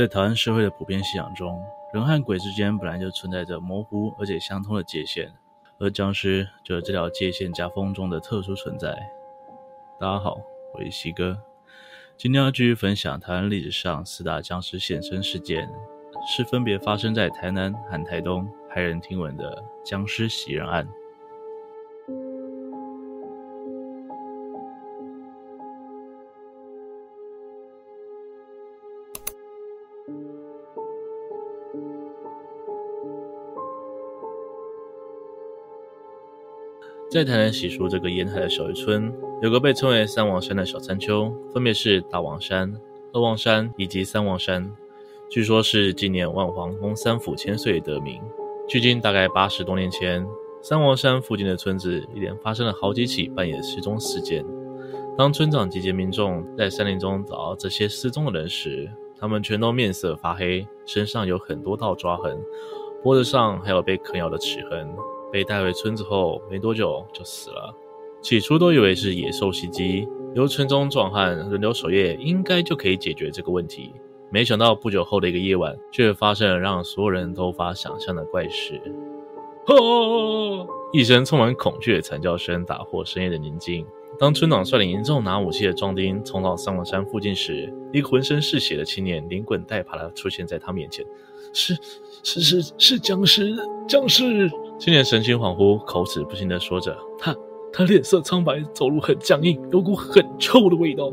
[0.00, 1.62] 在台湾社会的普遍信仰中，
[1.92, 5.30] 人和鬼之间本来就存在着模糊而且相通的界限，
[5.78, 8.96] 而僵尸就是这条界限夹缝中的特殊存在。
[9.98, 10.38] 大家好，
[10.72, 11.36] 我是西哥，
[12.16, 15.68] 今天要继续分享台湾历史上四大僵尸现身事件，
[16.26, 20.88] 是分别发生在台南和台东，骇人听闻的僵尸袭人案。
[37.10, 42.72] 在台南洗漱这个沿海的小渔村，有个被称为三王山的小山丘，分别是大王山、
[43.12, 44.70] 二王山以及三王山。
[45.28, 48.22] 据说，是纪念万皇宫三府千岁得名。
[48.68, 50.24] 距今大概八十多年前，
[50.62, 54.44] 三王山附近的村子一连发生了好几起半夜失踪事件。
[55.18, 58.88] 当村长集结民众在山林中找到这些失踪的人时，
[59.18, 62.38] 他们全都面色发黑，身上有很多道抓痕，
[63.02, 64.88] 脖子上还有被啃咬的齿痕。
[65.32, 67.74] 被带回村子后没多久就死了。
[68.22, 73.94] 起初都以为是野兽袭击，由村中壮汉轮流守夜，应该就可以解决这个问题。
[74.30, 78.80] 没想到不久后的一个夜晚，却发生了让所有人都无法想象的怪事。
[79.66, 80.66] 吼！
[80.92, 83.86] 一声充满恐惧的惨叫声打破深夜的宁静。
[84.18, 91.06] 当村长率领营众拿武器的壮丁冲到三王山附近时，一个浑身是血的青年连滚带爬的出现在他面前。
[91.52, 91.76] 是
[92.22, 93.56] 是是是僵尸
[93.88, 94.48] 僵尸！
[94.78, 96.96] 青年神情恍惚，口齿不清的说着。
[97.18, 97.34] 他
[97.72, 101.12] 他脸色苍白，走路很僵硬，有股很臭的味道。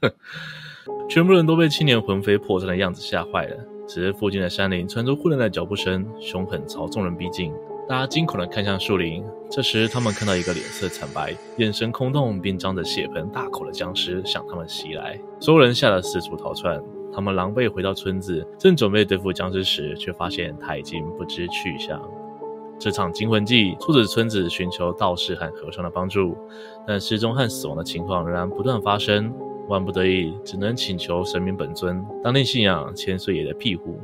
[1.08, 3.56] 全部人都被青年魂飞魄散的样子吓坏了。
[3.88, 7.52] 此时附近的山林传出混乱的脚步声，凶狠朝众人逼近。
[7.88, 9.24] 大家惊恐的看向树林。
[9.50, 15.18] 这时他们看到一个脸色惨白、眼神空洞，并张着血盆大口的僵尸向他们袭来。
[15.40, 16.82] 所有人吓得四处逃窜。
[17.12, 22.00] 他们狼狈回到村子，正准备对付僵尸时，却发现他已经不知去向。
[22.78, 26.36] 这场惊魂记促使村子寻求道士和和尚的帮助，
[26.86, 29.32] 但失踪和死亡的情况仍然不断发生。
[29.66, 33.98] 万不得已，只能请求神明本尊，当地信仰千岁爷的庇护。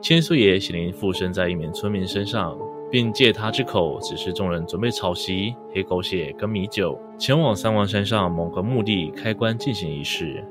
[0.00, 2.56] 千岁爷显灵附身在一名村民身上，
[2.90, 10.42] 并借他之口指示众人准备草席、黑狗血跟米酒，前往三王山上某个墓地开棺进行仪式。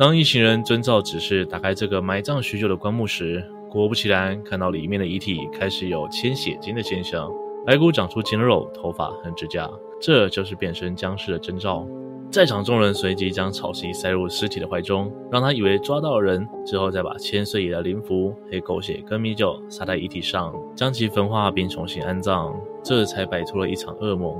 [0.00, 7.30] 当一行人遵照指示打开这个埋葬许久的棺木时，果不其然，看到里面的遗体开始有牵血筋的现象，
[7.66, 11.86] 白骨长出筋肉、头发和指甲，这就是变身僵尸的征兆。
[12.30, 24.34] 在场众人随即将草席塞入尸体的怀中，让他以为抓到了人，之后再把千岁爷的灵符、黑狗血跟米酒撒在遗体上，将其焚化并重新安葬，这才摆脱了一场噩梦。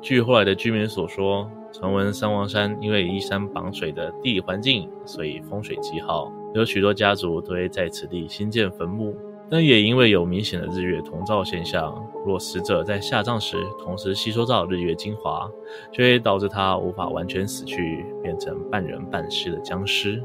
[0.00, 9.16] 据后来的居民所说，传闻三王山因为依山傍水的地理环境，所以风水极好，有许多家族都会在此地兴建坟墓。
[9.50, 15.50] 但也因为有明显的日月同照现象，若死者在下葬时同时吸收到日月精华，
[15.90, 20.22] 就会导致他无法完全死去，变成半人半尸的僵尸。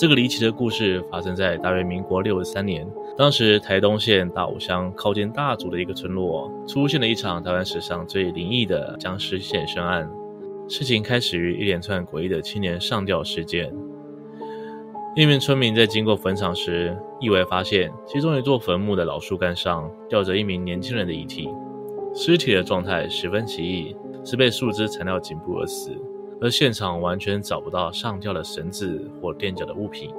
[0.00, 2.90] 这个离奇的故事发生在大约民国六十三年。
[3.18, 10.10] 当时台东县大武乡靠近大竹的一个村落，出现了一场台湾史上最灵异的僵尸现身案。
[10.70, 13.70] 事情开始于一连串诡异的青年上吊事件。
[15.14, 21.46] 一名村民在经过坟场时，意外发现其中一座坟墓的老树干上吊着一名年轻人的遗体，
[22.14, 23.94] 尸体的状态十分奇异，
[24.24, 25.94] 是被树枝缠绕颈部而死。
[26.40, 30.10] 而现场完全找不到上吊的绳子或垫脚的物品。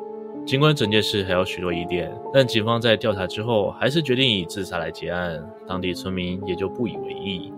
[0.46, 7.54] 尽管整件事还有许多疑点，但警方在调查之后还是决定以自杀来结案，当地村民也就不以为意。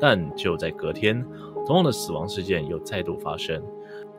[0.00, 1.24] 但就在隔天，
[1.64, 3.62] 同样的死亡事件又再度发生，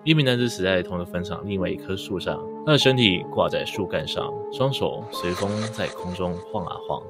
[0.05, 7.03] 一名男子死在同一个坟场另外一棵树上，他的身体挂在树干上，双手随风在空中晃啊晃。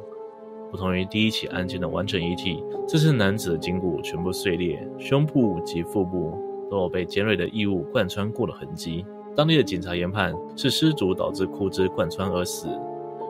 [0.72, 6.36] 不同于第一起案件的完整遗体，这次男子的颈骨全部碎裂，胸部及腹部。
[6.70, 9.06] 都有被尖锐的异物贯穿过的痕迹。
[9.36, 12.68] 当地的警察研判是失足导致枯枝贯穿而死。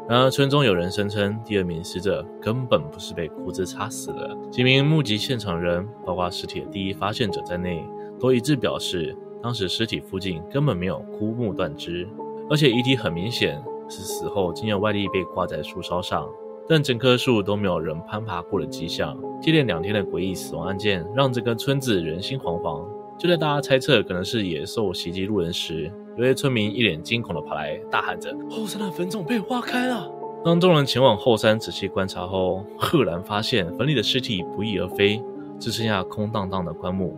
[0.07, 4.37] 然而，村中有人声称，第二名死者根本不是被枯枝插死的。
[4.51, 7.83] 几名目击现场人，包括尸体的第一发现者在内，
[8.19, 12.07] 都一致表示，当时尸体附近根本没有枯木断枝，
[12.51, 13.59] 而且遗体很明显
[13.89, 16.29] 是死后经由外力被挂在树梢上，
[16.69, 19.17] 但整棵树都没有人攀爬过的迹象。
[19.41, 22.85] 接连两天的诡异死亡案件，让这个村子人心惶惶。
[23.17, 30.11] 就在大家猜测可能是野兽袭击路人时，有些村民一脸惊恐地跑来，大喊着：“后山的坟冢被挖开了！”
[30.43, 35.21] 当众人前往后山仔细观察后，赫然发现坟里的尸体不翼而飞，
[35.59, 37.17] 只剩下空荡荡的棺木。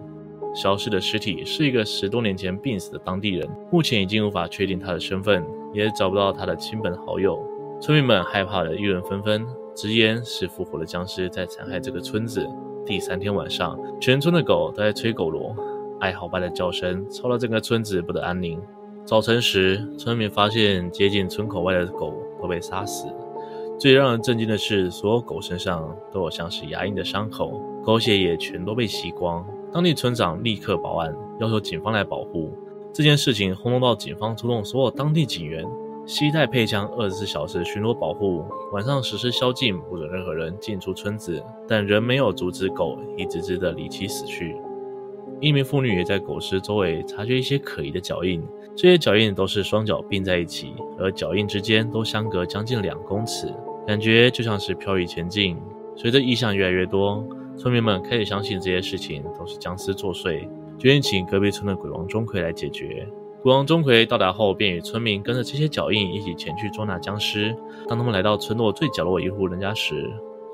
[0.53, 7.37] 消失的尸体是一个十多年前病死的当地人，目前已经无法确定他的身份，也找不到他的亲朋好友。
[7.81, 9.45] 村民们害怕的议论纷纷，
[9.75, 12.47] 直言是复活的僵尸在残害这个村子。
[12.85, 15.53] 第三天晚上，全村的狗都在吹狗螺，
[15.99, 18.61] 哀嚎般的叫声吵得整个村子不得安宁。
[19.05, 23.07] 早晨时，村民发现接近村口外的狗都被杀死。
[23.79, 29.45] 最让人震惊的是，所有狗身上都有像是牙印的伤口，狗血也全都被吸光。
[29.71, 32.51] 当地村长立刻报案，要求警方来保护。
[32.91, 35.63] 这件事情轰动到警方出动所有当地警员，
[36.05, 41.43] 携带配枪，二十四小时巡逻保护，晚上实施宵禁，不准任何人进出村子。
[41.67, 44.57] 但仍没有阻止狗一只只的离奇死去。
[45.39, 48.43] 一名妇女也在狗尸周围察觉一些可疑的脚印，
[48.75, 53.53] 这些脚印都是双脚并在一起，而脚印之间都相隔将近两公尺，
[53.85, 55.57] 感觉就像是漂移前进。
[55.95, 57.25] 随着异象越来越多。
[57.57, 60.47] 村民们开始相信这些事情都是僵尸作祟，
[60.77, 63.07] 决定请隔壁村的鬼王钟馗来解决。
[63.41, 67.55] 鬼王钟馗到达后，便与村民跟着这些脚印一起前去捉拿僵尸。
[67.87, 70.07] 当他们来到村落最角落一户人家时，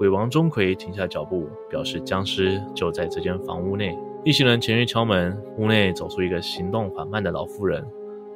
[0.04, 3.98] 鬼王钟馗停下脚步，表示僵尸就在这间房屋内。
[4.26, 7.82] 一行人前去敲门，屋内走出一个行动缓慢的老妇人。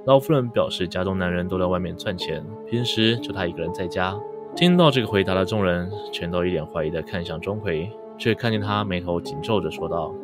[0.05, 4.17] 老妇人表示，家中男人都在外面赚钱，平时就她一个人在家。
[4.55, 7.89] 听到这个回答的众人，全都一脸怀疑的看向钟馗。
[8.17, 10.15] 却看见他眉头紧皱着，说道：“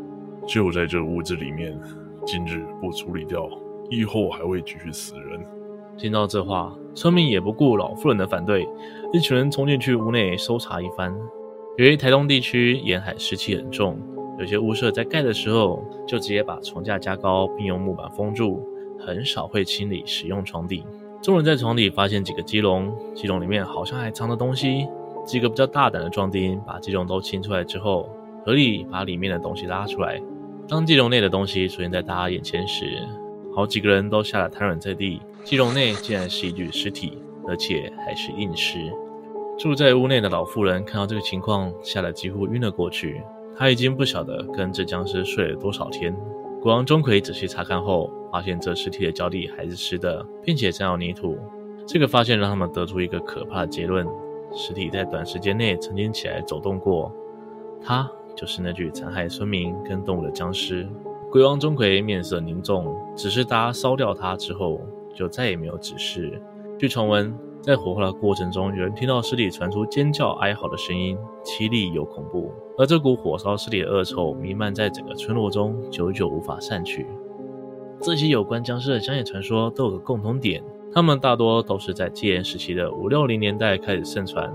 [0.48, 1.78] 就在这屋子里面，
[2.26, 3.50] 今日不处理掉，
[3.90, 5.46] 以后还会继续死人。”
[5.98, 8.68] 听到这话，村民也不顾老妇人的反对，
[9.14, 11.16] 一群人冲进去屋内搜查一番。
[11.78, 13.98] 由于台东地区沿海湿气很重，
[14.40, 18.62] 有些屋舍在盖的时候就直接把床架加高，并用木板封住，
[19.00, 20.84] 很少会清理使用床底。
[21.22, 24.88] 众人在床底发现几个鸡笼，鸡笼里面好像还藏着东西。
[25.26, 28.10] 几个比较大胆的壮丁把鸡笼都清出来之后，
[28.46, 30.22] 合力把里面的东西拉出来。
[30.68, 33.08] 当鸡笼内的东西出现在大家眼前时，
[33.56, 35.22] 好几个人都吓得瘫软在地。
[35.44, 37.18] 鸡笼内竟然是一具尸体，
[37.48, 38.92] 而且还是硬尸。
[39.60, 43.22] 住在屋内的老妇人看到这个情况，吓得几乎晕了过去。
[43.56, 46.16] 她已经不晓得跟这僵尸睡了多少天。
[46.62, 51.38] 国王钟馗仔细查看后，发现这尸体的脚底还是湿的，并且沾有泥土。
[51.86, 54.08] 这个发现让他们得出一个可怕的结论。
[54.54, 57.12] 尸体在短时间内曾经起来走动过，
[57.84, 60.88] 他就是那具残害村民跟动物的僵尸。
[61.34, 64.80] 鬼王钟馗面色凝重，指示他烧掉他之后，
[65.16, 66.40] 就再也没有指示。
[66.78, 72.52] 据传闻，在火化的过程中，有人听到尸体传出尖叫哀嚎的声音，凄厉又恐怖。
[72.78, 77.08] 而这股火烧尸体的恶臭弥漫在整个村落中，久久无法散去。
[78.00, 80.64] 这些有关僵尸的乡野传说都有个共同点。
[80.94, 84.54] 他们大多都是在戒严时期的五六零年代开始盛传，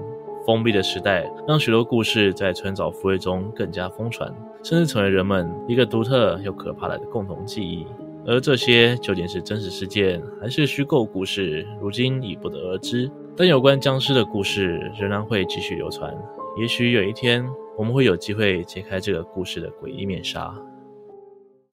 [0.49, 4.35] 封闭的时代让许多故事在村早妇会中更加疯传，
[4.65, 7.87] 甚至成为人们一个独特又可怕的共同记忆。
[8.27, 13.11] 而这些究竟是真实事件还是虚构故事，如今已不得而知。
[13.37, 16.17] 但有关僵尸的故事仍然会继续流传。
[16.59, 17.47] 也许有一天，
[17.77, 20.55] 我们会有机会揭开这个故事的诡异面纱。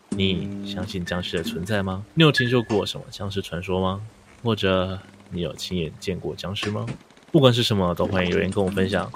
[0.10, 2.04] 你相信僵尸的存在吗？
[2.14, 4.02] 你有听说过什么僵尸传说吗？
[4.44, 5.00] 或者
[5.32, 6.86] 你有亲眼见过僵尸吗？
[7.36, 9.12] 不管是什么，都欢迎留言跟我分享。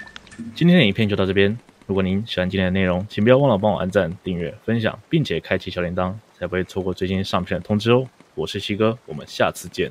[0.53, 1.57] 今天的影片就到这边。
[1.87, 8.05] 如果您喜欢今天的内容，请不要忘了帮我按赞、订阅、分享，并且开启小铃铛，才不会错过最新上片的通知哦。
[8.35, 9.89] 我是西哥，我们下次见。